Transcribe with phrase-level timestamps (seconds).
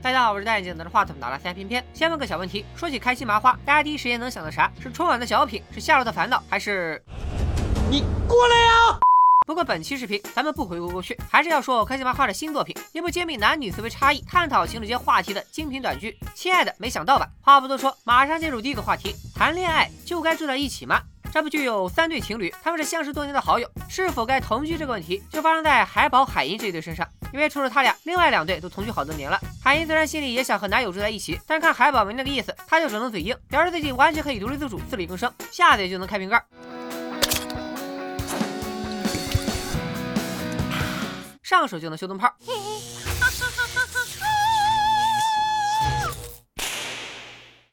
[0.00, 1.84] 大家好，我是戴眼镜拿着话筒打拉塞偏偏。
[1.92, 4.70] 先问个小问题，说起开心麻花，大家第一时间能想到啥？
[4.80, 7.02] 是春晚的小品，是夏洛的烦恼，还是？
[7.90, 8.98] 你过来呀！
[9.44, 16.16] 不过本期视频咱们不回顾过去，还是要说开心麻花的新作品，一部揭秘男女思维差异、探讨情侣间话题的精品短剧。
[16.32, 17.28] 亲爱的，没想到吧？
[17.42, 21.00] 话不多说，马上进入第一个话题：谈恋爱就该住在一起吗？
[21.32, 27.06] 这部剧有三对情侣，他们是相识多年的好友，是否该同居这个问题就发生在海宝、海银这一对身上。
[27.32, 29.38] 因为除了他俩，另外两对都同居好多年了。
[29.62, 36.42] 海英虽然心里也想和男友住在一起，但看海宝没那个意思，她就只能嘴硬，表示自己完全可以独立自主、自力更生，下嘴就能开瓶盖。
[41.42, 42.30] 上手就能修灯泡。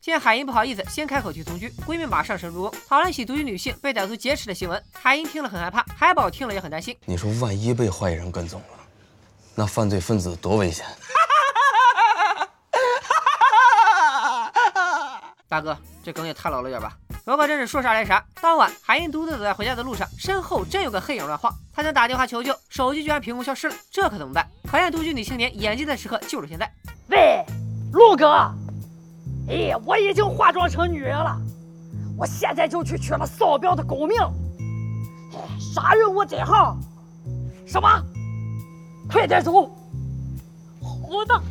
[0.00, 4.82] 见海英不好意思，先开口提同居，闺蜜马上神助攻，讨论起独居女性被歹徒劫持的新闻。
[4.92, 6.96] 海英听了很害怕，海宝听了也很担心。
[7.06, 8.81] 你说万一被坏人跟踪了，
[9.54, 10.86] 那犯罪分子多危险！
[15.48, 16.96] 大哥，这梗也太老了点吧？
[17.26, 18.24] 萝卜真是说啥来啥。
[18.40, 24.48] 当晚，海英独自走在回家的路上，身后真有个黑影乱晃，他想打电话求救，手机居然凭空消失了，这可怎么办？
[24.66, 26.72] 考验独居女青年演技的时刻就是现在。
[27.08, 27.44] 喂，
[27.92, 28.50] 陆哥。
[29.48, 31.36] 哎，我已经化妆成女人了，
[32.16, 34.18] 我现在就去取了扫标的狗命。
[35.34, 36.80] 哎，杀人我真行。
[37.66, 38.02] 什么？
[39.12, 39.70] 快点走！
[40.80, 41.42] 好的。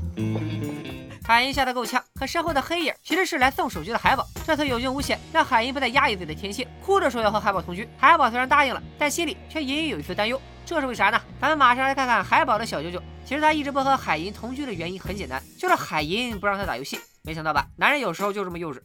[1.23, 4.27] 海英吓得够呛，可身后的黑影其实是来送手机的海宝。
[4.45, 7.87] 这次有惊无险，让海英不再压抑自己的天性，哭着说要和海宝同居。
[7.97, 10.41] 海宝虽然答应了，但心里却隐隐有一丝担忧。
[10.65, 11.21] 这是为啥呢？
[11.39, 13.01] 咱们马上来看看海宝的小九九。
[13.23, 16.99] 其实他一直不和海银同居的原因很简单，就是海银不让他打游戏。
[17.21, 17.67] 没想到吧？
[17.77, 18.81] 男人有时候就这么幼稚。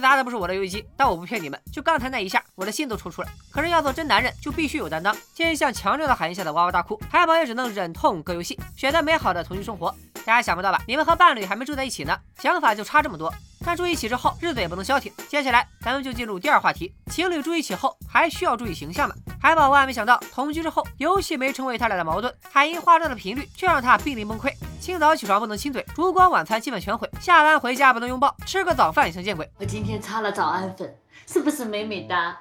[0.00, 3.28] 砸的不是我的游戏机，但我不骗你们，就刚才那一下，我的心都抽搐了。
[3.50, 5.14] 可是要做真男人，就必须有担当。
[5.34, 9.94] 见向强壮的海燕吓得哇哇大哭，海宝也只能忍痛割游戏，选择美好的同居生活。
[10.24, 10.82] 大家想不到吧？
[10.86, 13.32] 你们和伴侣还没住在一起呢，想法就差这么多。
[13.64, 15.12] 但住一起之后，日子也不能消停。
[15.28, 19.14] 接下来，咱们就进入第二话题：情侣住一起后，还需要注意形象吗？
[19.42, 24.52] 海宝万万没想到，同居之后，游戏没成为他俩的矛盾，海英化妆的频率却让他濒临崩溃。
[24.78, 29.50] 清早起床不能亲嘴，烛光晚餐基本全毁，下班回家不能拥抱，吃个早饭也像见鬼。
[29.58, 30.94] 我今天擦了早安粉，
[31.26, 32.36] 是不是美美哒？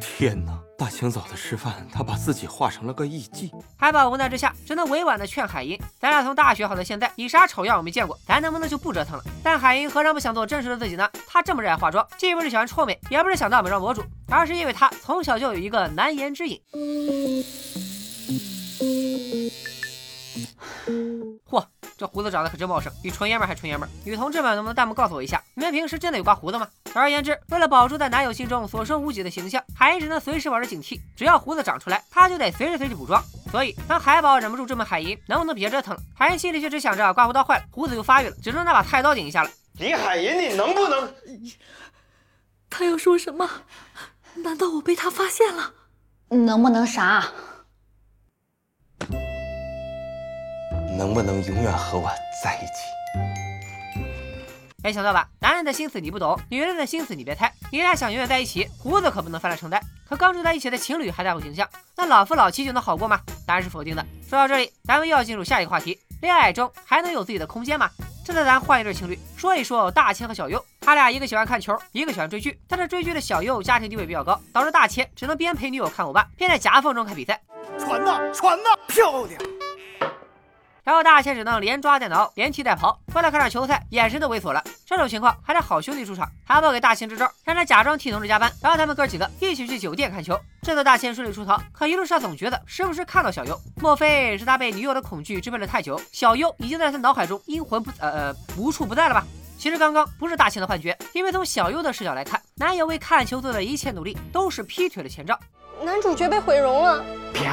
[0.00, 0.65] 天哪！
[0.78, 3.50] 大清早的吃饭，他把自己画成了个艺妓。
[3.78, 11.08] 海宝无奈之下，只能委婉的劝海英：“咱俩从大学好到现在，你啥丑样我没见过，咱能不能就不折腾了？”但海英何尝不想做真实的自己呢？
[11.26, 16.60] 她这么热爱化妆，既不是喜欢臭美，也不是想当美妆博主，而是因为她从小就有一个难言之隐。
[21.48, 21.64] 嚯！
[21.96, 23.88] 这胡子长得可真茂盛，比纯爷们还纯爷们。
[24.04, 26.68] 女同志们，能不能弹幕告诉我一下，你们平时真的有刮胡子吗？
[26.96, 30.98] 总而言之，为了保住在男友心中所剩无几的形象，海英只能随时保持警惕。
[31.14, 33.22] 只要胡子长出来，他就得随时随地补妆。
[33.50, 39.50] 所以，当海宝忍不住质问海英能不能别折腾了，海英心里却只想着刮胡刀坏了，胡子又发育了，只能拿把菜刀顶一下了。
[39.78, 41.12] 李海银，你能不能？
[42.70, 43.46] 他要说什么？
[44.36, 45.74] 难道我被他发现了？
[46.30, 47.26] 能不能啥？
[50.96, 52.08] 能不能永远和我
[52.42, 53.45] 在一起？
[54.86, 55.28] 没想到吧？
[55.40, 57.52] 男人的心思你不懂，女人的心思你别猜。
[57.72, 59.82] 你俩想永远在一起，胡子可不能翻来承担。
[60.08, 63.18] 可刚住在一起的情侣还在乎形象，那老夫老妻就能好过吗？
[63.44, 64.06] 答案是否定的。
[64.30, 67.90] 说到这里，咱们又要进入下一个话题：恋爱中还能有自己的空间吗？
[68.24, 70.64] 这次咱换一对情侣，说一说大千和小优。
[70.80, 72.56] 他俩一个喜欢看球，一个喜欢追剧。
[72.68, 77.40] 但是追剧的小优家庭地位比较高，导致大千只能边陪女友看欧巴，边在夹缝中看比赛。
[77.76, 79.55] 传呐传呐，漂亮！
[80.86, 84.62] 然后大千只能连抓带挠，连踢带跑，为了看场球赛，眼神都猥琐了。
[84.86, 90.38] 这种情况还得好兄弟出场，海宝给大千支招，让他假装替同事加班，然后他们哥几个一起去酒店看球。
[90.62, 99.26] 这次大千顺利出逃，可一路上总觉得时不时看到小优，莫非是他被女友的恐惧支配了太久，小优已经在他脑海中阴魂不呃呃无处不在了吧？
[99.58, 105.36] 其实刚刚不是大千的幻觉，因为从小优的视角来看，男友为看球做的一切努力都是劈腿的前兆。
[105.82, 107.04] 男主角被毁容了，
[107.34, 107.50] 漂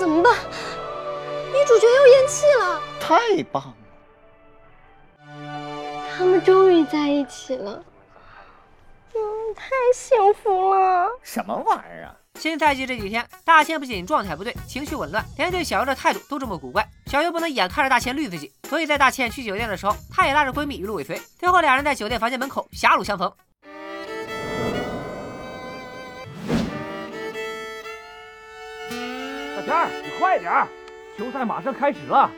[0.00, 0.34] 怎么办？
[1.52, 2.80] 女主角要咽气了！
[2.98, 3.74] 太棒了！
[6.16, 7.84] 他们终于在一起了，
[9.14, 9.20] 嗯，
[9.54, 11.06] 太幸福了！
[11.22, 12.16] 什么玩意儿啊？
[12.36, 16.88] 新赛季这几天，大千不仅状态不对，情绪紊乱，连对小优的态度都这么古怪。
[17.04, 21.20] 小优不能眼看着大千绿自己，所以在大千去酒店的时候，她也拉着闺蜜一路尾随。
[21.38, 23.30] 最后两人在酒店房间门口狭路相逢。
[29.60, 30.50] 小天儿，你快点，
[31.18, 32.30] 球赛马上开始了。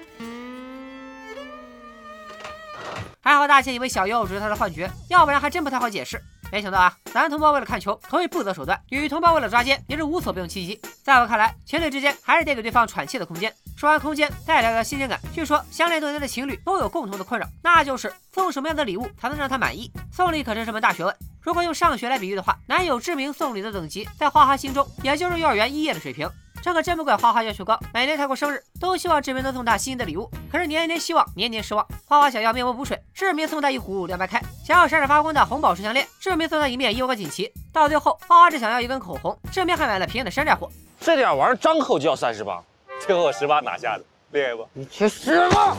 [3.20, 6.20] 还好大仙以为小优只是他的幻觉，要不然还真不太好解释。
[6.50, 10.80] 没想到啊，男同胞为了看球，可以不择手段；女同胞为了抓奸，也是无所不用其极。
[11.04, 13.54] 在我看来，情侣之间还是得给对方喘气的空间。
[13.76, 15.20] 说完空间，再聊聊新鲜感。
[15.32, 19.88] 据说相恋多年的情侣都有共同的困扰，那就是送什么样的礼物才能让他满意。
[20.10, 21.16] 送礼可真是门大学问。
[21.40, 26.28] 如果用上学来比喻的话，男友志明送礼的等级，在花花心中也就是幼儿园一页的水平。
[26.62, 31.84] 这可真不怪花花要求高，每年他过生日都希望志明能送她心仪的礼物，可是年年希望，年年失望。
[32.06, 37.52] 花花想要面膜补水，志明送她一壶凉白开；想要闪闪发光的红宝石项链，志明送她一面优格锦旗。
[37.72, 40.70] 到最后，花花只想要一根口红，志明还买了便宜的山寨货。
[41.00, 42.62] 这点玩意儿张口就要三十八，
[43.04, 44.64] 最后我十八拿下的，厉害不？
[44.72, 45.76] 你去死吧！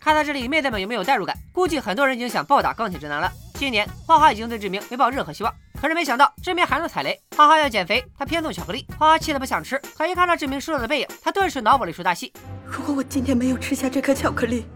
[0.00, 1.36] 看到这里，妹子们有没有代入感？
[1.52, 3.30] 估计很多人已经想暴打钢铁直男了。
[3.54, 7.18] 今年花花已经对志明没抱任何希望，可是没想到志明还能踩雷。
[7.34, 9.80] 花花要减肥，他偏送巧克力，花花气得不想吃。
[9.96, 12.30] 可一看到志明失落的背影，他顿时脑补了一出大戏。
[12.66, 14.66] 如果我今天没有吃下这颗巧克力，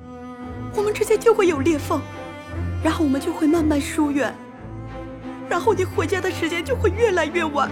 [0.74, 2.00] 我们之间就会有裂缝，
[2.82, 4.34] 然后我们就会慢慢疏远，
[5.48, 7.68] 然后你回家的时间就会越来越晚，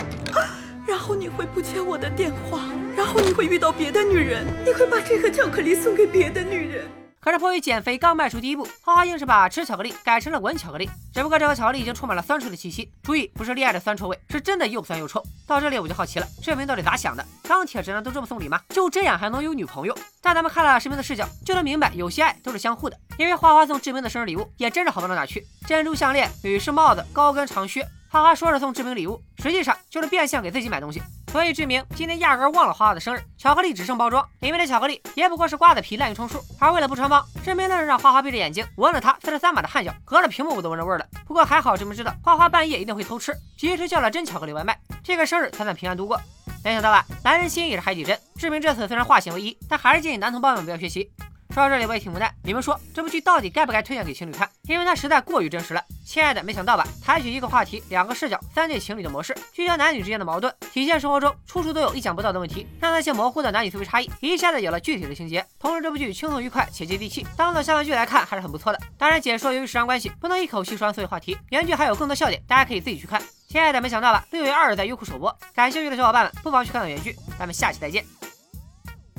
[0.87, 2.61] 然后你会不接我的电话，
[2.95, 7.02] 然后你会遇到别的女人，你会把这颗巧克力送给别的女人。
[7.25, 10.91] 可是迫于减肥刚迈出第一步，花花硬是把吃巧克力改成了闻巧克力。
[11.15, 15.23] 只不过这个巧克力已经充满了酸臭的气息，注意不是恋爱的酸臭味，是真的又酸又臭。
[15.47, 17.25] 到这里我就好奇了，志明到底咋想的？
[17.45, 18.61] 钢铁直男都这么送礼吗？
[18.71, 19.97] 就这样还能有女朋友？
[20.21, 22.99] 但咱们看了视频的视角，就能明白有些爱都是相互的。
[23.17, 27.87] 因为花花送志明的生日礼物也真是好不到哪去，珍珠项链、女士帽子、高跟长靴。
[28.11, 31.01] 花花说着送志明礼物，实际上就是变相给自己买东西。
[31.33, 36.45] 所以志明今天压根忘了花花的生日，巧克力只剩包装，里面的巧克力也不过是瓜子皮滥竽充数。
[36.61, 41.07] 而为了不穿帮，志明愣是让花花闭着眼睛闻了他四十三码的汗脚，隔着屏幕我都闻着味儿了。
[41.27, 46.21] 不过还好志明知道花花半夜一定会偷吃，及时叫了真巧克力外卖，这个生日才算平安度过。
[46.63, 48.19] 没想到吧，男人心也是海底针。
[48.37, 51.11] 志明这次虽然化险为夷，但还是建议男同胞们不要学习。
[51.53, 54.49] 说到这里我也挺无奈，你们说这部剧到底该不该推荐给情侣看？
[54.63, 55.85] 因为它实在过于真实了。
[56.03, 56.89] 亲爱的，没想到吧？
[57.05, 65.45] 采取一个话题、两个视角、三对情侣的模式，聚焦男女之间的矛盾，体现生活中处处都有意想不到的问题，让那些模糊的男女思维差异一下子有了具体的情节。
[65.59, 68.81] 同时，这部剧轻松愉快且接地气，当做校园剧来看还是很不错的。
[68.97, 73.23] 当然，解说由于时长关系，不能一口气说完所有话题，原剧还有更多笑点，大家可以自己去看。
[73.47, 74.25] 亲爱的，没想到吧？
[74.31, 77.15] 六月二日在优酷首播，感兴趣的小伙伴们不妨去看看原剧。
[77.39, 78.03] 咱们下期再见，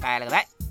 [0.02, 0.63] 拜了个拜。